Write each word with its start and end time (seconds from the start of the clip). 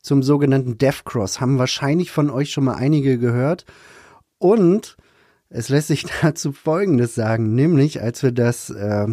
zum 0.00 0.22
sogenannten 0.22 0.76
Death 0.76 1.04
Cross. 1.04 1.40
Haben 1.40 1.58
wahrscheinlich 1.58 2.10
von 2.10 2.28
euch 2.30 2.50
schon 2.50 2.64
mal 2.64 2.74
einige 2.74 3.18
gehört 3.18 3.64
und 4.38 4.96
es 5.48 5.70
lässt 5.70 5.88
sich 5.88 6.04
dazu 6.22 6.52
Folgendes 6.52 7.14
sagen, 7.14 7.54
nämlich 7.54 8.02
als 8.02 8.22
wir 8.22 8.32
das 8.32 8.68
äh, 8.70 9.06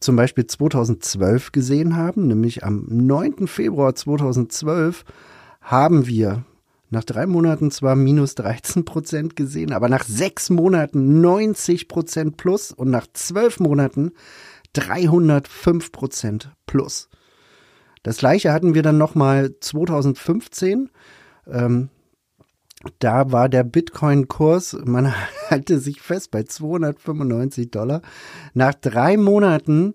zum 0.00 0.16
Beispiel 0.16 0.46
2012 0.46 1.52
gesehen 1.52 1.96
haben, 1.96 2.28
nämlich 2.28 2.64
am 2.64 2.86
9. 2.88 3.46
Februar 3.46 3.94
2012 3.94 5.04
haben 5.60 6.06
wir 6.06 6.44
nach 6.90 7.04
drei 7.04 7.26
Monaten 7.26 7.70
zwar 7.70 7.96
minus 7.96 8.34
13 8.36 8.84
Prozent 8.84 9.36
gesehen, 9.36 9.72
aber 9.72 9.88
nach 9.88 10.04
sechs 10.04 10.50
Monaten 10.50 11.20
90 11.20 11.88
Prozent 11.88 12.36
plus 12.36 12.72
und 12.72 12.90
nach 12.90 13.06
zwölf 13.12 13.60
Monaten 13.60 14.12
305 14.74 15.92
Prozent 15.92 16.52
plus. 16.66 17.08
Das 18.02 18.18
gleiche 18.18 18.52
hatten 18.52 18.74
wir 18.74 18.82
dann 18.82 18.98
nochmal 18.98 19.54
2015. 19.58 20.90
Ähm, 21.48 21.88
da 22.98 23.32
war 23.32 23.48
der 23.48 23.64
Bitcoin-Kurs, 23.64 24.78
man 24.84 25.12
halte 25.50 25.80
sich 25.80 26.00
fest 26.00 26.30
bei 26.30 26.44
295 26.44 27.70
Dollar. 27.70 28.02
Nach 28.54 28.74
drei 28.74 29.16
Monaten 29.16 29.94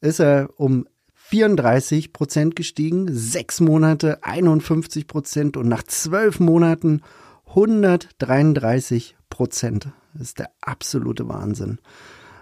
ist 0.00 0.20
er 0.20 0.50
um 0.56 0.86
34 1.28 2.12
Prozent 2.12 2.54
gestiegen, 2.54 3.08
sechs 3.10 3.58
Monate 3.60 4.22
51 4.22 5.08
Prozent 5.08 5.56
und 5.56 5.66
nach 5.66 5.82
zwölf 5.82 6.38
Monaten 6.38 7.02
133 7.48 9.16
Prozent. 9.28 9.88
Das 10.12 10.22
ist 10.22 10.38
der 10.38 10.52
absolute 10.60 11.28
Wahnsinn. 11.28 11.80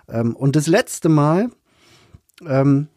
Ähm, 0.07 0.37
und 0.37 0.55
das 0.55 0.67
letzte 0.67 1.09
Mal, 1.09 1.51
ähm, 2.45 2.89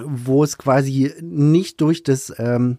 wo 0.00 0.44
es 0.44 0.58
quasi 0.58 1.12
nicht 1.20 1.80
durch 1.80 2.04
das 2.04 2.32
ähm, 2.38 2.78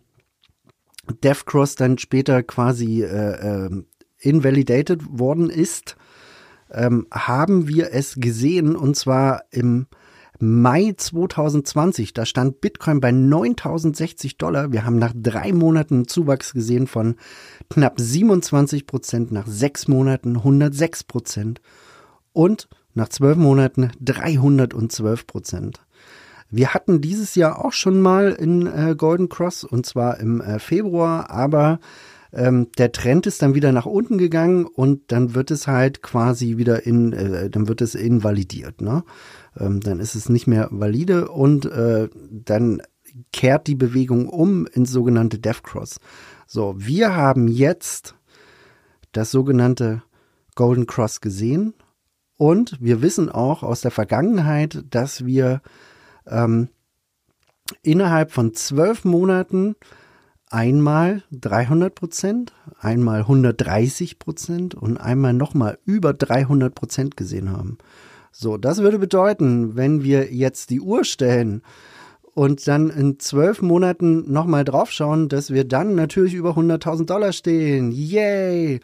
Death 1.21 1.45
Cross 1.45 1.75
dann 1.75 1.97
später 1.97 2.43
quasi 2.43 3.03
äh, 3.03 3.65
äh, 3.65 3.83
invalidated 4.19 5.01
worden 5.19 5.49
ist, 5.49 5.97
haben 6.67 7.67
wir 7.67 7.93
es 7.93 8.15
gesehen 8.15 8.75
und 8.75 8.95
zwar 8.95 9.43
im 9.51 9.85
Mai 10.39 10.93
2020, 10.95 12.13
da 12.13 12.25
stand 12.25 12.61
Bitcoin 12.61 12.99
bei 12.99 13.11
9060 13.11 14.37
Dollar. 14.37 14.71
Wir 14.71 14.85
haben 14.85 14.99
nach 14.99 15.13
drei 15.15 15.53
Monaten 15.53 15.95
einen 15.95 16.07
Zuwachs 16.07 16.53
gesehen 16.53 16.87
von 16.87 17.15
knapp 17.69 17.99
27 17.99 18.85
Prozent, 18.85 19.31
nach 19.31 19.47
sechs 19.47 19.87
Monaten 19.87 20.37
106 20.37 21.05
Prozent 21.05 21.61
und 22.33 22.67
nach 22.93 23.09
zwölf 23.09 23.37
Monaten 23.37 23.91
312 24.01 25.27
Prozent. 25.27 25.81
Wir 26.49 26.73
hatten 26.73 27.01
dieses 27.01 27.35
Jahr 27.35 27.63
auch 27.63 27.73
schon 27.73 27.99
mal 28.01 28.31
in 28.31 28.67
äh, 28.67 28.95
Golden 28.97 29.29
Cross 29.29 29.63
und 29.63 29.85
zwar 29.85 30.19
im 30.19 30.41
äh, 30.41 30.59
Februar, 30.59 31.29
aber 31.29 31.79
ähm, 32.35 32.67
der 32.77 32.91
Trend 32.91 33.25
ist 33.27 33.41
dann 33.41 33.55
wieder 33.55 33.71
nach 33.71 33.85
unten 33.85 34.17
gegangen 34.17 34.65
und 34.65 35.11
dann 35.11 35.35
wird 35.35 35.51
es 35.51 35.67
halt 35.67 36.01
quasi 36.01 36.57
wieder 36.57 36.85
in, 36.85 37.13
äh, 37.13 37.49
dann 37.49 37.67
wird 37.69 37.81
es 37.81 37.95
invalidiert, 37.95 38.81
ne? 38.81 39.03
Ähm, 39.57 39.79
dann 39.79 39.99
ist 39.99 40.15
es 40.15 40.27
nicht 40.27 40.45
mehr 40.45 40.67
valide 40.71 41.29
und 41.29 41.65
äh, 41.65 42.09
dann 42.29 42.81
kehrt 43.31 43.67
die 43.67 43.75
Bewegung 43.75 44.27
um 44.27 44.67
ins 44.67 44.91
sogenannte 44.91 45.39
Death 45.39 45.63
Cross. 45.63 45.99
So, 46.45 46.75
wir 46.77 47.15
haben 47.15 47.47
jetzt 47.47 48.15
das 49.13 49.31
sogenannte 49.31 50.03
Golden 50.55 50.87
Cross 50.87 51.21
gesehen 51.21 51.73
und 52.37 52.77
wir 52.81 53.01
wissen 53.01 53.29
auch 53.29 53.63
aus 53.63 53.79
der 53.79 53.91
Vergangenheit, 53.91 54.83
dass 54.89 55.25
wir 55.25 55.61
ähm, 56.27 56.67
innerhalb 57.81 58.31
von 58.31 58.53
zwölf 58.53 59.05
Monaten 59.05 59.75
einmal 60.49 61.23
300 61.31 61.93
Prozent, 61.93 62.53
einmal 62.79 63.21
130 63.21 64.19
Prozent 64.19 64.75
und 64.75 64.97
einmal 64.97 65.33
nochmal 65.33 65.77
über 65.85 66.13
300 66.13 66.73
Prozent 66.73 67.17
gesehen 67.17 67.51
haben. 67.51 67.77
So, 68.31 68.57
das 68.57 68.79
würde 68.79 68.99
bedeuten, 68.99 69.75
wenn 69.75 70.03
wir 70.03 70.33
jetzt 70.33 70.69
die 70.69 70.81
Uhr 70.81 71.05
stellen 71.05 71.61
und 72.33 72.67
dann 72.67 72.89
in 72.89 73.19
zwölf 73.19 73.61
Monaten 73.61 74.31
nochmal 74.31 74.65
draufschauen, 74.65 75.29
dass 75.29 75.51
wir 75.51 75.63
dann 75.63 75.95
natürlich 75.95 76.33
über 76.33 76.51
100.000 76.51 77.05
Dollar 77.05 77.31
stehen. 77.31 77.91
Yay! 77.91 78.81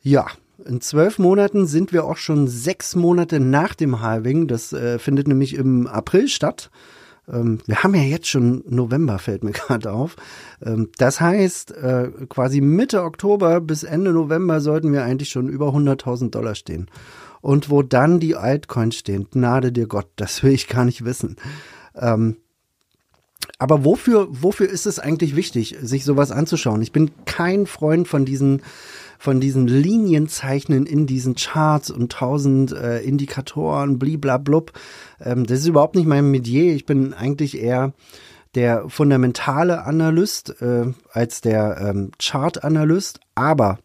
Ja, 0.00 0.26
in 0.64 0.80
zwölf 0.80 1.18
Monaten 1.18 1.66
sind 1.66 1.92
wir 1.92 2.04
auch 2.04 2.16
schon 2.16 2.48
sechs 2.48 2.96
Monate 2.96 3.40
nach 3.40 3.74
dem 3.74 4.00
Halving. 4.00 4.46
Das 4.46 4.72
äh, 4.72 4.98
findet 4.98 5.28
nämlich 5.28 5.54
im 5.54 5.86
April 5.86 6.28
statt. 6.28 6.70
Ähm, 7.28 7.58
wir 7.66 7.82
haben 7.82 7.94
ja 7.94 8.02
jetzt 8.02 8.28
schon 8.28 8.62
November, 8.68 9.18
fällt 9.18 9.44
mir 9.44 9.52
gerade 9.52 9.92
auf. 9.92 10.16
Ähm, 10.64 10.90
das 10.98 11.20
heißt, 11.20 11.72
äh, 11.72 12.10
quasi 12.28 12.60
Mitte 12.60 13.02
Oktober 13.02 13.60
bis 13.60 13.82
Ende 13.82 14.12
November 14.12 14.60
sollten 14.60 14.92
wir 14.92 15.04
eigentlich 15.04 15.28
schon 15.30 15.48
über 15.48 15.68
100.000 15.68 16.30
Dollar 16.30 16.54
stehen. 16.54 16.88
Und 17.40 17.70
wo 17.70 17.82
dann 17.82 18.18
die 18.18 18.34
Altcoins 18.34 18.96
stehen, 18.96 19.28
gnade 19.30 19.70
dir 19.70 19.86
Gott, 19.86 20.08
das 20.16 20.42
will 20.42 20.52
ich 20.52 20.68
gar 20.68 20.84
nicht 20.84 21.04
wissen. 21.04 21.36
Ähm, 21.94 22.36
aber 23.58 23.84
wofür, 23.84 24.28
wofür 24.30 24.68
ist 24.68 24.86
es 24.86 24.98
eigentlich 24.98 25.36
wichtig, 25.36 25.76
sich 25.80 26.04
sowas 26.04 26.30
anzuschauen? 26.30 26.82
Ich 26.82 26.92
bin 26.92 27.10
kein 27.24 27.66
Freund 27.66 28.08
von 28.08 28.24
diesen 28.24 28.62
von 29.18 29.40
diesen 29.40 29.66
Linienzeichnen 29.66 30.84
in 30.84 31.06
diesen 31.06 31.36
Charts 31.36 31.90
und 31.90 32.12
tausend 32.12 32.72
äh, 32.72 33.00
Indikatoren, 33.00 33.98
bliblablub. 33.98 34.72
Ähm, 35.20 35.46
das 35.46 35.60
ist 35.60 35.66
überhaupt 35.66 35.96
nicht 35.96 36.06
mein 36.06 36.30
Metier. 36.30 36.74
Ich 36.74 36.84
bin 36.84 37.14
eigentlich 37.14 37.58
eher 37.58 37.94
der 38.54 38.88
fundamentale 38.88 39.84
Analyst 39.84 40.60
äh, 40.60 40.92
als 41.10 41.40
der 41.40 41.78
ähm, 41.80 42.10
Chart-Analyst. 42.18 43.20
Aber 43.34 43.78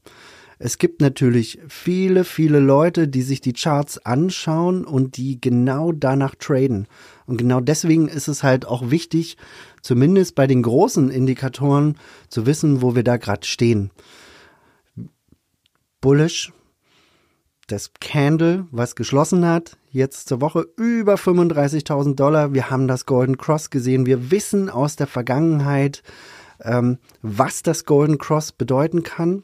es 0.64 0.78
gibt 0.78 1.02
natürlich 1.02 1.60
viele, 1.68 2.24
viele 2.24 2.60
Leute, 2.60 3.08
die 3.08 3.24
sich 3.24 3.42
die 3.42 3.54
Charts 3.54 3.98
anschauen 4.06 4.86
und 4.86 5.18
die 5.18 5.42
genau 5.42 5.92
danach 5.92 6.36
traden. 6.36 6.88
Und 7.26 7.38
genau 7.38 7.62
deswegen 7.62 8.08
ist 8.08 8.28
es 8.28 8.44
halt 8.44 8.66
auch 8.66 8.92
wichtig, 8.92 9.38
zumindest 9.82 10.36
bei 10.36 10.48
den 10.48 10.62
großen 10.62 11.10
Indikatoren 11.10 11.98
zu 12.30 12.46
wissen, 12.46 12.82
wo 12.82 12.96
wir 12.96 13.04
da 13.04 13.18
gerade 13.18 13.46
stehen 13.48 13.92
bullish. 16.02 16.52
Das 17.68 17.92
Candle, 18.02 18.68
was 18.72 18.96
geschlossen 18.96 19.48
hat, 19.48 19.78
jetzt 19.92 20.28
zur 20.28 20.42
Woche 20.42 20.68
über 20.76 21.16
35.000 21.16 22.16
Dollar. 22.16 22.54
Wir 22.54 22.70
haben 22.70 22.88
das 22.88 23.06
Golden 23.06 23.38
Cross 23.38 23.70
gesehen. 23.70 24.06
Wir 24.06 24.30
wissen 24.30 24.70
aus 24.70 24.98
der 24.98 25.08
Vergangenheit, 25.08 26.04
ähm, 26.60 26.98
was 27.22 27.64
das 27.64 27.86
Golden 27.86 28.18
Cross 28.18 28.52
bedeuten 28.52 29.04
kann. 29.04 29.44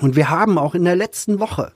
Und 0.00 0.16
wir 0.16 0.30
haben 0.30 0.58
auch 0.58 0.74
in 0.74 0.84
der 0.84 0.96
letzten 0.96 1.38
Woche, 1.40 1.72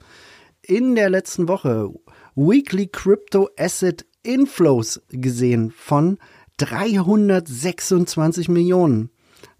in 0.62 0.94
der 0.94 1.08
letzten 1.10 1.48
Woche, 1.48 1.90
Weekly 2.34 2.88
Crypto 2.88 3.48
Asset 3.58 4.06
Inflows 4.22 5.00
gesehen 5.10 5.72
von 5.76 6.18
326 6.58 8.48
Millionen. 8.48 9.10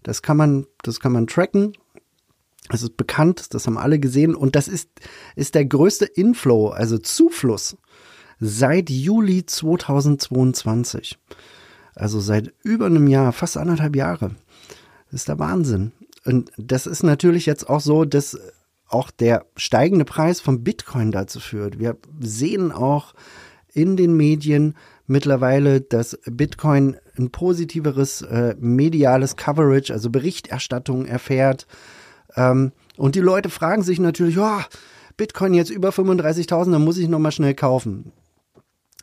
Das 0.03 0.21
kann 0.21 0.37
man, 0.37 0.65
das 0.83 0.99
kann 0.99 1.11
man 1.13 1.27
tracken. 1.27 1.73
Es 2.71 2.83
ist 2.83 2.97
bekannt, 2.97 3.53
das 3.53 3.65
haben 3.65 3.77
alle 3.77 3.99
gesehen 3.99 4.35
und 4.35 4.55
das 4.55 4.67
ist, 4.67 4.89
ist 5.35 5.55
der 5.55 5.65
größte 5.65 6.05
Inflow, 6.05 6.67
also 6.69 6.99
Zufluss 6.99 7.77
seit 8.39 8.89
Juli 8.89 9.45
2022. 9.45 11.17
Also 11.95 12.19
seit 12.19 12.53
über 12.63 12.85
einem 12.85 13.07
Jahr, 13.07 13.33
fast 13.33 13.57
anderthalb 13.57 13.95
Jahre. 13.95 14.35
Das 15.11 15.21
ist 15.21 15.27
der 15.27 15.39
Wahnsinn. 15.39 15.91
Und 16.25 16.51
das 16.57 16.85
ist 16.85 17.03
natürlich 17.03 17.45
jetzt 17.45 17.69
auch 17.69 17.81
so, 17.81 18.05
dass 18.05 18.37
auch 18.87 19.11
der 19.11 19.45
steigende 19.55 20.05
Preis 20.05 20.41
von 20.41 20.63
Bitcoin 20.63 21.11
dazu 21.11 21.39
führt. 21.39 21.79
Wir 21.79 21.97
sehen 22.19 22.71
auch 22.71 23.13
in 23.73 23.95
den 23.97 24.17
Medien 24.17 24.75
mittlerweile, 25.05 25.81
dass 25.81 26.19
Bitcoin 26.25 26.97
ein 27.17 27.29
positiveres 27.31 28.21
äh, 28.23 28.55
mediales 28.59 29.35
Coverage, 29.35 29.93
also 29.93 30.09
Berichterstattung 30.09 31.05
erfährt. 31.05 31.67
Ähm, 32.35 32.71
und 32.97 33.15
die 33.15 33.21
Leute 33.21 33.49
fragen 33.49 33.83
sich 33.83 33.99
natürlich, 33.99 34.37
oh, 34.39 34.59
Bitcoin 35.17 35.53
jetzt 35.53 35.69
über 35.69 35.89
35.000, 35.89 36.71
dann 36.71 36.83
muss 36.83 36.97
ich 36.97 37.09
nochmal 37.09 37.31
schnell 37.31 37.53
kaufen. 37.53 38.11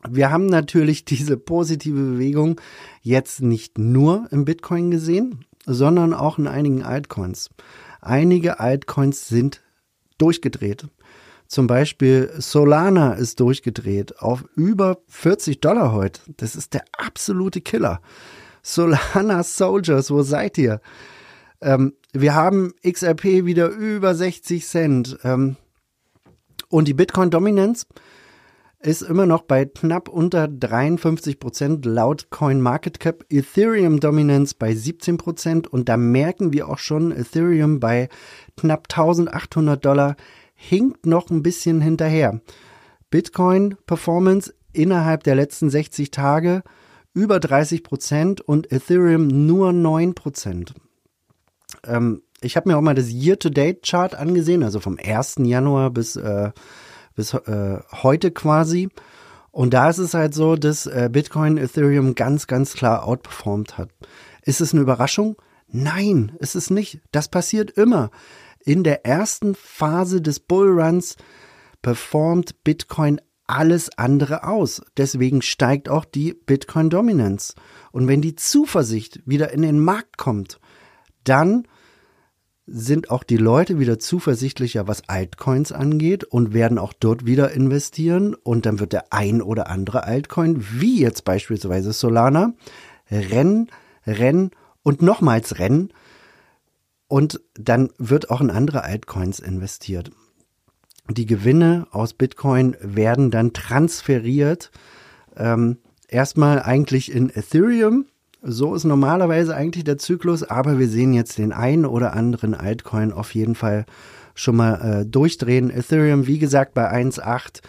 Wir 0.09 0.31
haben 0.31 0.47
natürlich 0.47 1.05
diese 1.07 1.37
positive 1.37 2.01
Bewegung 2.01 2.61
jetzt 3.03 3.43
nicht 3.43 3.79
nur 3.79 4.27
im 4.31 4.45
Bitcoin 4.45 4.91
gesehen, 4.91 5.45
sondern 5.67 6.15
auch 6.15 6.39
in 6.39 6.47
einigen 6.47 6.83
Altcoins. 6.83 7.51
Einige 8.01 8.61
Altcoins 8.61 9.29
sind 9.29 9.63
durchgedreht. 10.19 10.87
Zum 11.49 11.67
Beispiel 11.67 12.33
Solana 12.39 13.13
ist 13.13 13.39
durchgedreht 13.41 14.19
auf 14.21 14.45
über 14.57 14.99
40 15.09 15.61
Dollar 15.61 15.93
heute. 15.93 16.21
Das 16.39 16.57
ist 16.57 16.75
der 16.75 16.85
absolute 16.97 17.61
Killer. 17.61 18.01
Solana 18.63 19.43
Soldiers, 19.43 20.11
wo 20.11 20.23
seid 20.23 20.59
ihr? 20.59 20.81
Ähm, 21.61 21.95
wir 22.13 22.35
haben 22.35 22.73
XRP 22.83 23.45
wieder 23.45 23.69
über 23.69 24.15
60 24.15 24.67
Cent. 24.67 25.19
Ähm, 25.23 25.57
und 26.69 26.89
die 26.89 26.95
Bitcoin-Dominanz 26.95 27.87
ist 28.87 29.03
immer 29.03 29.27
noch 29.27 29.43
bei 29.43 29.65
knapp 29.65 30.09
unter 30.09 30.49
53 30.49 31.41
Prozent 31.41 31.85
laut 31.85 32.31
Coin 32.31 32.61
Market 32.61 33.01
Cap. 33.01 33.25
Ethereum 33.29 34.01
Dominanz 34.01 34.55
bei 34.55 34.75
17 34.75 35.17
Prozent. 35.17 35.67
Und 35.67 35.89
da 35.89 35.97
merken 35.97 36.53
wir 36.53 36.69
auch 36.69 36.79
schon, 36.79 37.11
Ethereum 37.13 37.81
bei 37.81 38.09
knapp 38.57 38.87
1800 38.91 39.85
Dollar 39.85 40.17
hinkt 40.55 41.05
noch 41.07 41.31
ein 41.31 41.43
bisschen 41.43 41.81
hinterher. 41.81 42.41
Bitcoin 43.11 43.77
Performance 43.87 44.55
innerhalb 44.73 45.25
der 45.25 45.35
letzten 45.35 45.69
60 45.69 46.11
Tage 46.11 46.63
über 47.13 47.41
30 47.41 47.83
Prozent 47.83 48.41
und 48.41 48.71
Ethereum 48.73 49.27
nur 49.27 49.73
9 49.73 50.15
Prozent 50.15 50.75
ähm, 51.85 52.23
ich 52.41 52.57
habe 52.57 52.69
mir 52.69 52.77
auch 52.77 52.83
mal 52.83 52.95
das 52.95 53.11
Year-to-Date-Chart 53.11 54.15
angesehen, 54.15 54.63
also 54.63 54.81
vom 54.81 54.99
1. 55.03 55.37
Januar 55.39 55.91
bis, 55.91 56.17
äh, 56.17 56.51
bis 57.17 57.35
äh, 57.35 57.81
heute 58.03 58.31
quasi. 58.31 58.89
Und 59.51 59.75
da 59.75 59.91
ist 59.91 59.99
es 59.99 60.15
halt 60.15 60.35
so, 60.35 60.55
dass 60.55 60.87
äh, 60.87 61.09
Bitcoin 61.11 61.57
Ethereum 61.57 62.15
ganz, 62.15 62.47
ganz 62.47 62.75
klar 62.75 63.05
outperformed 63.05 63.79
hat. 63.79 63.89
Ist 64.43 64.61
es 64.61 64.73
eine 64.73 64.83
Überraschung? 64.83 65.37
Nein, 65.67 66.33
ist 66.39 66.55
es 66.55 66.71
nicht. 66.71 67.01
Das 67.11 67.29
passiert 67.29 67.73
immer. 67.73 68.11
In 68.61 68.85
der 68.85 69.05
ersten 69.05 69.55
Phase 69.55 70.21
des 70.21 70.41
Bullruns 70.41 71.17
performt 71.83 72.63
Bitcoin 72.65 73.21
alles 73.47 73.97
andere 73.97 74.45
aus. 74.45 74.83
Deswegen 74.97 75.41
steigt 75.41 75.89
auch 75.89 76.05
die 76.05 76.35
Bitcoin 76.35 76.91
Dominance. 76.91 77.55
Und 77.93 78.09
wenn 78.09 78.21
die 78.21 78.35
Zuversicht 78.35 79.23
wieder 79.25 79.53
in 79.53 79.63
den 79.63 79.79
Markt 79.81 80.19
kommt, 80.19 80.61
dann 81.25 81.67
sind 82.67 83.11
auch 83.11 83.23
die 83.23 83.37
Leute 83.37 83.79
wieder 83.79 83.99
zuversichtlicher, 83.99 84.89
was 84.89 85.09
Altcoins 85.09 85.71
angeht 85.71 86.25
und 86.25 86.53
werden 86.53 86.79
auch 86.79 86.93
dort 86.93 87.25
wieder 87.25 87.53
investieren. 87.53 88.35
Und 88.35 88.67
dann 88.67 88.81
wird 88.81 88.93
der 88.93 89.13
ein 89.13 89.41
oder 89.41 89.69
andere 89.71 90.05
Altcoin, 90.05 90.65
wie 90.73 91.01
jetzt 91.01 91.25
beispielsweise 91.25 91.93
Solana, 91.93 92.55
rennen, 93.11 93.69
rennen 94.07 94.51
und 94.83 95.01
nochmals 95.01 95.59
rennen. 95.61 95.93
Und 97.09 97.41
dann 97.55 97.91
wird 97.99 98.31
auch 98.31 98.41
in 98.41 98.51
andere 98.51 98.83
Altcoins 98.83 99.39
investiert. 99.39 100.11
Die 101.09 101.27
Gewinne 101.27 101.87
aus 101.93 102.15
Bitcoin 102.15 102.77
werden 102.81 103.31
dann 103.31 103.53
transferiert. 103.53 104.73
Ähm, 105.37 105.79
erstmal 106.09 106.61
eigentlich 106.61 107.13
in 107.13 107.31
Ethereum 107.31 108.07
so 108.49 108.75
ist 108.75 108.85
normalerweise 108.85 109.55
eigentlich 109.55 109.85
der 109.85 109.99
Zyklus, 109.99 110.43
aber 110.43 110.79
wir 110.79 110.89
sehen 110.89 111.13
jetzt 111.13 111.39
den 111.39 111.53
einen 111.53 111.85
oder 111.85 112.15
anderen 112.15 112.55
Altcoin 112.55 113.13
auf 113.13 113.35
jeden 113.35 113.55
Fall 113.55 113.87
schon 114.35 114.57
mal 114.57 114.75
äh, 114.75 115.07
durchdrehen. 115.07 115.71
Ethereum, 115.71 116.27
wie 116.27 116.39
gesagt, 116.39 116.75
bei 116.75 116.91
1,8. 116.91 117.61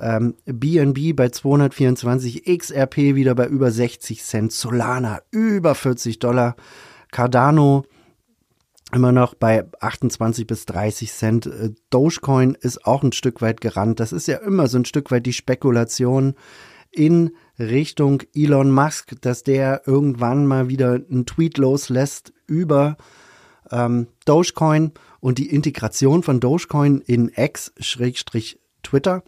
Ähm, 0.00 0.34
BNB 0.46 1.14
bei 1.16 1.28
224, 1.28 2.44
XRP 2.44 2.96
wieder 3.16 3.34
bei 3.34 3.46
über 3.46 3.70
60 3.70 4.22
Cent, 4.22 4.52
Solana 4.52 5.20
über 5.32 5.74
40 5.74 6.20
Dollar, 6.20 6.54
Cardano 7.10 7.84
immer 8.92 9.12
noch 9.12 9.34
bei 9.34 9.64
28 9.80 10.46
bis 10.46 10.66
30 10.66 11.12
Cent. 11.12 11.46
Äh, 11.46 11.70
Dogecoin 11.90 12.56
ist 12.60 12.86
auch 12.86 13.02
ein 13.02 13.12
Stück 13.12 13.42
weit 13.42 13.60
gerannt. 13.60 14.00
Das 14.00 14.12
ist 14.12 14.28
ja 14.28 14.38
immer 14.38 14.66
so 14.68 14.78
ein 14.78 14.84
Stück 14.84 15.10
weit 15.10 15.26
die 15.26 15.32
Spekulation 15.32 16.34
in 16.90 17.32
Richtung 17.58 18.22
Elon 18.34 18.70
Musk, 18.70 19.20
dass 19.20 19.42
der 19.42 19.82
irgendwann 19.86 20.46
mal 20.46 20.68
wieder 20.68 20.94
einen 20.94 21.26
Tweet 21.26 21.58
loslässt 21.58 22.32
über 22.46 22.96
ähm, 23.70 24.08
Dogecoin 24.24 24.92
und 25.20 25.38
die 25.38 25.50
Integration 25.50 26.22
von 26.22 26.40
Dogecoin 26.40 27.00
in 27.00 27.30
X-Twitter. 27.34 29.22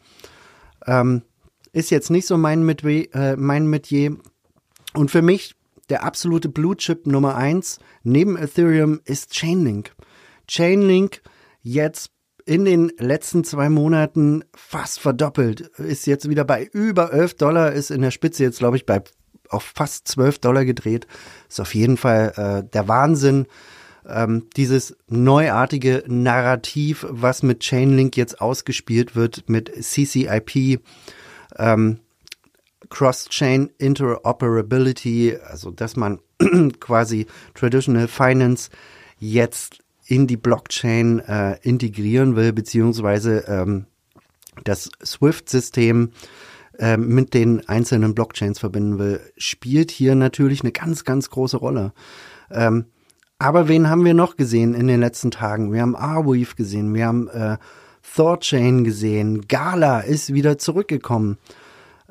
Ähm, 0.86 1.22
ist 1.72 1.90
jetzt 1.90 2.10
nicht 2.10 2.26
so 2.26 2.36
mein, 2.36 2.64
Metier, 2.64 3.14
äh, 3.14 3.36
mein 3.36 3.66
Metier. 3.66 4.16
Und 4.94 5.10
für 5.10 5.22
mich 5.22 5.54
der 5.88 6.04
absolute 6.04 6.48
Blue 6.48 6.76
Chip 6.76 7.06
Nummer 7.06 7.36
eins 7.36 7.78
neben 8.02 8.36
Ethereum 8.36 9.00
ist 9.04 9.32
Chainlink. 9.32 9.94
Chainlink 10.46 11.22
jetzt 11.62 12.12
in 12.50 12.64
den 12.64 12.90
letzten 12.98 13.44
zwei 13.44 13.68
Monaten 13.68 14.42
fast 14.56 14.98
verdoppelt. 14.98 15.60
Ist 15.78 16.08
jetzt 16.08 16.28
wieder 16.28 16.42
bei 16.42 16.64
über 16.64 17.12
11 17.12 17.34
Dollar, 17.34 17.70
ist 17.70 17.92
in 17.92 18.02
der 18.02 18.10
Spitze 18.10 18.42
jetzt, 18.42 18.58
glaube 18.58 18.76
ich, 18.76 18.86
bei 18.86 19.04
auf 19.50 19.62
fast 19.62 20.08
12 20.08 20.40
Dollar 20.40 20.64
gedreht. 20.64 21.06
Ist 21.48 21.60
auf 21.60 21.76
jeden 21.76 21.96
Fall 21.96 22.32
äh, 22.64 22.68
der 22.68 22.88
Wahnsinn. 22.88 23.46
Ähm, 24.04 24.48
dieses 24.56 24.96
neuartige 25.06 26.02
Narrativ, 26.08 27.06
was 27.08 27.44
mit 27.44 27.60
Chainlink 27.60 28.16
jetzt 28.16 28.40
ausgespielt 28.40 29.14
wird, 29.14 29.48
mit 29.48 29.70
CCIP, 29.80 30.80
ähm, 31.56 32.00
Cross-Chain 32.88 33.70
Interoperability, 33.78 35.38
also 35.40 35.70
dass 35.70 35.94
man 35.94 36.18
quasi 36.80 37.28
Traditional 37.54 38.08
Finance 38.08 38.70
jetzt 39.20 39.84
in 40.10 40.26
die 40.26 40.36
Blockchain 40.36 41.20
äh, 41.20 41.56
integrieren 41.62 42.34
will, 42.34 42.52
beziehungsweise 42.52 43.44
ähm, 43.46 43.86
das 44.64 44.90
SWIFT-System 45.04 46.10
äh, 46.80 46.96
mit 46.96 47.32
den 47.32 47.68
einzelnen 47.68 48.16
Blockchains 48.16 48.58
verbinden 48.58 48.98
will, 48.98 49.20
spielt 49.36 49.92
hier 49.92 50.16
natürlich 50.16 50.62
eine 50.62 50.72
ganz, 50.72 51.04
ganz 51.04 51.30
große 51.30 51.58
Rolle. 51.58 51.92
Ähm, 52.50 52.86
aber 53.38 53.68
wen 53.68 53.88
haben 53.88 54.04
wir 54.04 54.14
noch 54.14 54.36
gesehen 54.36 54.74
in 54.74 54.88
den 54.88 54.98
letzten 54.98 55.30
Tagen? 55.30 55.72
Wir 55.72 55.80
haben 55.80 55.94
Arweave 55.94 56.56
gesehen, 56.56 56.92
wir 56.92 57.06
haben 57.06 57.28
äh, 57.28 57.58
Thorchain 58.02 58.82
gesehen, 58.82 59.46
Gala 59.46 60.00
ist 60.00 60.34
wieder 60.34 60.58
zurückgekommen. 60.58 61.38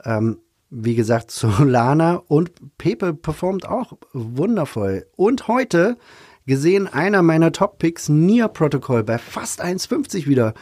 Ähm, 0.06 0.38
wie 0.70 0.96
gesagt, 0.96 1.32
Solana 1.32 2.16
und 2.16 2.78
Pepe 2.78 3.14
performt 3.14 3.68
auch 3.68 3.92
wundervoll. 4.14 5.06
Und 5.18 5.50
heute 5.50 5.98
gesehen 6.46 6.88
einer 6.88 7.22
meiner 7.22 7.52
Top-Picks, 7.52 8.10
Nier 8.10 8.48
Protocol, 8.48 9.04
bei 9.04 9.18
fast 9.18 9.64
1,50 9.64 10.28
wieder. 10.28 10.54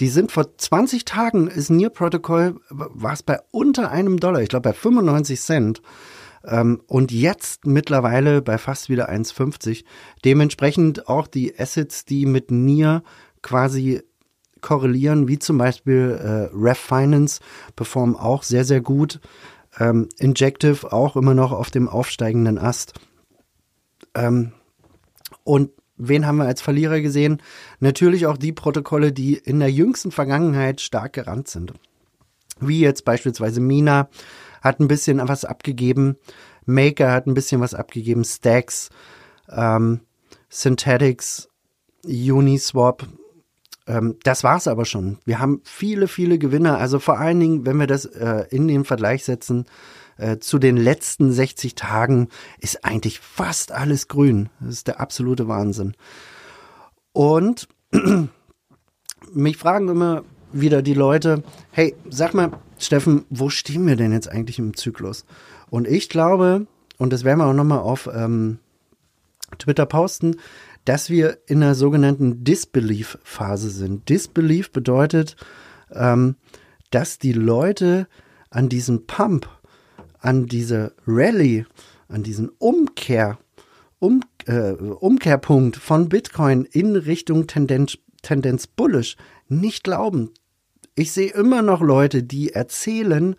Die 0.00 0.08
sind 0.08 0.32
vor 0.32 0.56
20 0.56 1.04
Tagen, 1.04 1.46
ist 1.46 1.70
Nier 1.70 1.90
Protocol, 1.90 2.56
war 2.70 3.12
es 3.12 3.22
bei 3.22 3.38
unter 3.50 3.90
einem 3.90 4.18
Dollar, 4.18 4.42
ich 4.42 4.48
glaube 4.48 4.70
bei 4.70 4.72
95 4.72 5.40
Cent. 5.40 5.82
Ähm, 6.44 6.82
und 6.86 7.12
jetzt 7.12 7.66
mittlerweile 7.66 8.42
bei 8.42 8.58
fast 8.58 8.88
wieder 8.88 9.08
1,50. 9.08 9.84
Dementsprechend 10.24 11.08
auch 11.08 11.26
die 11.26 11.58
Assets, 11.58 12.04
die 12.04 12.26
mit 12.26 12.50
Nier 12.50 13.02
quasi 13.42 14.02
korrelieren, 14.60 15.28
wie 15.28 15.38
zum 15.38 15.58
Beispiel 15.58 16.18
äh, 16.20 16.56
Ref 16.56 16.78
Finance, 16.78 17.40
performen 17.76 18.16
auch 18.16 18.42
sehr, 18.42 18.64
sehr 18.64 18.80
gut. 18.80 19.20
Ähm, 19.78 20.08
Injective 20.18 20.92
auch 20.92 21.16
immer 21.16 21.34
noch 21.34 21.52
auf 21.52 21.70
dem 21.70 21.88
aufsteigenden 21.88 22.58
Ast. 22.58 22.94
Ähm, 24.14 24.52
und 25.44 25.70
wen 25.96 26.26
haben 26.26 26.38
wir 26.38 26.46
als 26.46 26.60
Verlierer 26.60 27.00
gesehen? 27.00 27.40
Natürlich 27.80 28.26
auch 28.26 28.36
die 28.36 28.52
Protokolle, 28.52 29.12
die 29.12 29.34
in 29.34 29.60
der 29.60 29.70
jüngsten 29.70 30.10
Vergangenheit 30.10 30.80
stark 30.80 31.12
gerannt 31.12 31.48
sind. 31.48 31.72
Wie 32.60 32.80
jetzt 32.80 33.04
beispielsweise 33.04 33.60
Mina 33.60 34.08
hat 34.62 34.80
ein 34.80 34.88
bisschen 34.88 35.20
was 35.26 35.44
abgegeben, 35.44 36.16
Maker 36.66 37.12
hat 37.12 37.26
ein 37.26 37.34
bisschen 37.34 37.60
was 37.60 37.74
abgegeben, 37.74 38.24
Stacks, 38.24 38.90
ähm, 39.50 40.00
Synthetics, 40.48 41.48
Uniswap. 42.04 43.06
Ähm, 43.86 44.16
das 44.22 44.44
war's 44.44 44.66
aber 44.66 44.84
schon. 44.84 45.18
Wir 45.24 45.40
haben 45.40 45.60
viele, 45.64 46.08
viele 46.08 46.38
Gewinner. 46.38 46.78
Also 46.78 46.98
vor 46.98 47.18
allen 47.18 47.40
Dingen, 47.40 47.66
wenn 47.66 47.76
wir 47.76 47.86
das 47.86 48.06
äh, 48.06 48.46
in 48.50 48.68
den 48.68 48.84
Vergleich 48.84 49.24
setzen, 49.24 49.66
äh, 50.16 50.38
zu 50.38 50.58
den 50.58 50.76
letzten 50.76 51.32
60 51.32 51.74
Tagen 51.74 52.28
ist 52.58 52.84
eigentlich 52.84 53.20
fast 53.20 53.72
alles 53.72 54.08
grün. 54.08 54.48
Das 54.60 54.74
ist 54.74 54.86
der 54.86 55.00
absolute 55.00 55.48
Wahnsinn. 55.48 55.94
Und 57.12 57.68
mich 59.32 59.56
fragen 59.56 59.88
immer 59.88 60.24
wieder 60.52 60.82
die 60.82 60.94
Leute, 60.94 61.42
hey, 61.70 61.94
sag 62.08 62.34
mal, 62.34 62.52
Steffen, 62.78 63.24
wo 63.30 63.50
stehen 63.50 63.86
wir 63.86 63.96
denn 63.96 64.12
jetzt 64.12 64.28
eigentlich 64.28 64.58
im 64.58 64.76
Zyklus? 64.76 65.24
Und 65.70 65.88
ich 65.88 66.08
glaube, 66.08 66.66
und 66.98 67.12
das 67.12 67.24
werden 67.24 67.38
wir 67.38 67.46
auch 67.46 67.54
nochmal 67.54 67.80
auf 67.80 68.08
ähm, 68.12 68.58
Twitter 69.58 69.86
posten, 69.86 70.36
dass 70.84 71.10
wir 71.10 71.38
in 71.46 71.62
einer 71.62 71.74
sogenannten 71.74 72.44
Disbelief-Phase 72.44 73.70
sind. 73.70 74.08
Disbelief 74.08 74.70
bedeutet, 74.70 75.36
ähm, 75.90 76.36
dass 76.90 77.18
die 77.18 77.32
Leute 77.32 78.06
an 78.50 78.68
diesem 78.68 79.06
Pump, 79.06 79.48
an 80.24 80.46
diese 80.46 80.94
Rallye, 81.06 81.66
an 82.08 82.22
diesen 82.22 82.48
Umkehr, 82.58 83.38
um, 83.98 84.22
äh, 84.46 84.72
Umkehrpunkt 84.72 85.76
von 85.76 86.08
Bitcoin 86.08 86.64
in 86.64 86.96
Richtung 86.96 87.46
Tendenz, 87.46 87.98
Tendenz 88.22 88.66
bullish 88.66 89.16
nicht 89.48 89.84
glauben. 89.84 90.30
Ich 90.94 91.12
sehe 91.12 91.30
immer 91.32 91.60
noch 91.60 91.82
Leute, 91.82 92.22
die 92.22 92.52
erzählen, 92.52 93.36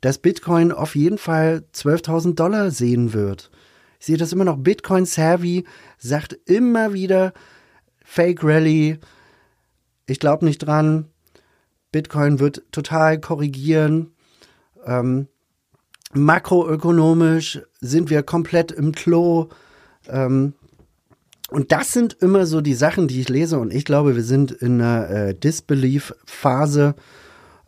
dass 0.00 0.18
Bitcoin 0.18 0.72
auf 0.72 0.96
jeden 0.96 1.18
Fall 1.18 1.64
12.000 1.74 2.34
Dollar 2.34 2.70
sehen 2.70 3.12
wird. 3.12 3.50
Ich 4.00 4.06
sehe 4.06 4.16
das 4.16 4.32
immer 4.32 4.44
noch. 4.44 4.56
Bitcoin 4.56 5.04
Savvy 5.04 5.64
sagt 5.98 6.32
immer 6.46 6.94
wieder 6.94 7.34
Fake 8.02 8.42
Rally. 8.42 8.98
Ich 10.06 10.18
glaube 10.18 10.46
nicht 10.46 10.58
dran. 10.58 11.10
Bitcoin 11.92 12.40
wird 12.40 12.62
total 12.72 13.20
korrigieren. 13.20 14.14
Ähm, 14.86 15.28
makroökonomisch 16.14 17.60
sind 17.80 18.10
wir 18.10 18.22
komplett 18.22 18.72
im 18.72 18.92
Klo. 18.92 19.48
Ähm, 20.08 20.54
und 21.50 21.70
das 21.70 21.92
sind 21.92 22.14
immer 22.20 22.46
so 22.46 22.60
die 22.60 22.74
Sachen, 22.74 23.08
die 23.08 23.20
ich 23.20 23.28
lese. 23.28 23.58
Und 23.58 23.72
ich 23.72 23.84
glaube, 23.84 24.16
wir 24.16 24.22
sind 24.22 24.52
in 24.52 24.80
einer 24.80 25.10
äh, 25.10 25.34
Disbelief-Phase, 25.34 26.94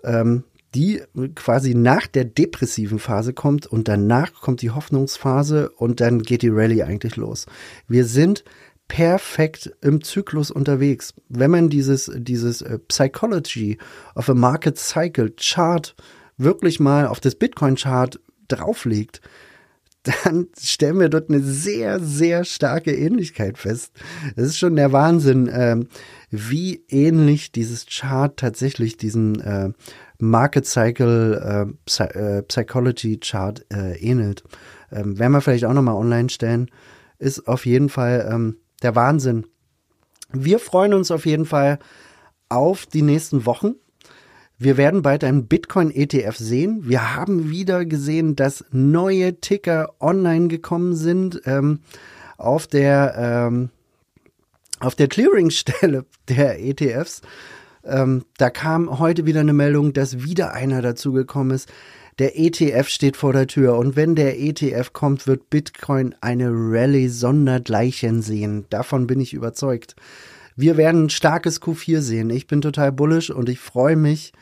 ähm, 0.03 0.45
die 0.75 1.03
quasi 1.35 1.75
nach 1.75 2.07
der 2.07 2.25
depressiven 2.25 2.99
Phase 2.99 3.33
kommt. 3.33 3.67
Und 3.67 3.89
danach 3.89 4.33
kommt 4.33 4.63
die 4.63 4.71
Hoffnungsphase 4.71 5.71
und 5.71 6.01
dann 6.01 6.23
geht 6.23 6.43
die 6.43 6.49
Rallye 6.49 6.83
eigentlich 6.83 7.17
los. 7.17 7.47
Wir 7.87 8.07
sind 8.07 8.45
perfekt 8.89 9.73
im 9.81 10.03
Zyklus 10.03 10.51
unterwegs. 10.51 11.15
Wenn 11.29 11.51
man 11.51 11.69
dieses, 11.69 12.11
dieses 12.15 12.63
äh, 12.63 12.79
Psychology 12.89 13.79
of 14.15 14.29
a 14.29 14.35
Market 14.35 14.79
Cycle 14.79 15.33
Chart 15.39 15.95
wirklich 16.37 16.81
mal 16.81 17.07
auf 17.07 17.21
das 17.21 17.35
Bitcoin 17.35 17.77
Chart 17.77 18.19
drauflegt, 18.57 19.21
dann 20.05 20.49
stellen 20.59 21.01
wir 21.01 21.09
dort 21.09 21.31
eine 21.31 21.41
sehr, 21.41 21.99
sehr 21.99 22.45
starke 22.45 22.95
Ähnlichkeit 22.95 23.57
fest. 23.57 23.93
Das 24.37 24.47
ist 24.47 24.59
schon 24.59 24.77
der 24.77 24.93
Wahnsinn, 24.93 25.51
ähm, 25.53 25.89
wie 26.31 26.85
ähnlich 26.89 27.53
dieses 27.53 27.87
Chart 27.87 28.37
tatsächlich 28.37 28.99
diesen 28.99 29.41
äh, 29.41 29.71
Market 30.19 30.67
Cycle 30.67 31.75
äh, 31.97 32.03
äh, 32.03 32.43
Psychology 32.43 33.19
Chart 33.19 33.65
äh, 33.73 33.97
ähnelt. 33.99 34.45
Ähm, 34.93 35.19
werden 35.19 35.33
wir 35.33 35.41
vielleicht 35.41 35.65
auch 35.65 35.73
nochmal 35.73 35.97
online 35.97 36.29
stellen. 36.29 36.71
Ist 37.19 37.49
auf 37.49 37.65
jeden 37.65 37.89
Fall 37.89 38.29
ähm, 38.31 38.59
der 38.83 38.95
Wahnsinn. 38.95 39.47
Wir 40.33 40.59
freuen 40.59 40.93
uns 40.93 41.11
auf 41.11 41.25
jeden 41.25 41.47
Fall 41.47 41.79
auf 42.49 42.85
die 42.87 43.03
nächsten 43.03 43.47
Wochen. 43.47 43.77
Wir 44.59 44.77
werden 44.77 45.03
bald 45.03 45.25
einen 45.25 45.47
Bitcoin-ETF 45.47 46.37
sehen. 46.37 46.83
Wir 46.89 47.17
haben 47.17 47.51
wieder 47.51 47.85
gesehen, 47.85 48.37
dass 48.37 48.65
neue 48.71 49.41
Ticker 49.41 49.95
online 50.01 50.49
gekommen 50.49 50.95
sind 50.95 51.43
ähm, 51.45 51.81
auf 52.37 52.67
der 52.67 53.49
ähm, 53.49 53.71
der 54.99 55.09
Clearingstelle 55.09 56.05
der 56.29 56.61
ETFs. 56.61 57.23
Ähm, 57.85 58.25
da 58.39 58.51
kam 58.51 58.99
heute 58.99 59.27
wieder 59.27 59.41
eine 59.41 59.53
Meldung, 59.53 59.93
dass 59.93 60.23
wieder 60.23 60.53
einer 60.53 60.83
dazugekommen 60.83 61.55
ist. 61.55 61.71
Der 62.21 62.39
ETF 62.39 62.89
steht 62.89 63.17
vor 63.17 63.33
der 63.33 63.49
Tür 63.49 63.77
und 63.77 63.97
wenn 63.97 64.15
der 64.15 64.39
ETF 64.39 64.93
kommt, 64.93 65.27
wird 65.27 65.51
Bitcoin 65.51 66.15
eine 66.21 66.49
Rallye 66.51 67.09
sondergleichen 67.09 68.23
sehen. 68.23 68.67
Davon 68.71 69.09
bin 69.09 69.21
ich 69.21 69.35
überzeugt. 69.35 69.97
Wir 70.57 70.77
werden 70.77 71.05
ein 71.05 71.11
starkes 71.11 71.61
Q4 71.61 72.01
sehen. 72.01 72.31
Ich 72.31 72.47
bin 72.47 72.61
total 72.61 72.93
bullish 72.93 73.31
und 73.31 73.49
ich 73.49 73.59
freue 73.59 73.97
mich, 73.97 74.33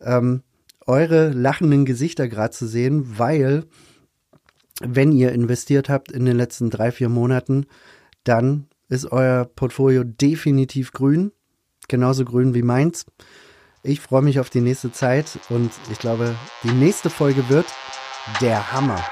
ähm, 0.00 0.42
eure 0.86 1.30
lachenden 1.30 1.84
Gesichter 1.84 2.28
gerade 2.28 2.50
zu 2.50 2.66
sehen, 2.66 3.18
weil 3.18 3.64
wenn 4.80 5.12
ihr 5.12 5.32
investiert 5.32 5.88
habt 5.88 6.12
in 6.12 6.24
den 6.24 6.36
letzten 6.36 6.70
drei, 6.70 6.92
vier 6.92 7.08
Monaten, 7.08 7.66
dann 8.24 8.66
ist 8.88 9.10
euer 9.10 9.44
Portfolio 9.44 10.04
definitiv 10.04 10.92
grün, 10.92 11.32
genauso 11.88 12.24
grün 12.24 12.54
wie 12.54 12.62
meins. 12.62 13.06
Ich 13.82 14.00
freue 14.00 14.22
mich 14.22 14.40
auf 14.40 14.50
die 14.50 14.60
nächste 14.60 14.92
Zeit 14.92 15.38
und 15.50 15.70
ich 15.90 15.98
glaube, 15.98 16.34
die 16.62 16.72
nächste 16.72 17.10
Folge 17.10 17.48
wird 17.48 17.66
der 18.40 18.72
Hammer. 18.72 19.02